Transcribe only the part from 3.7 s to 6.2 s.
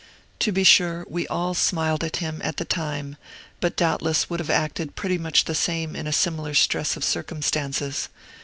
doubtless would have acted pretty much the same in a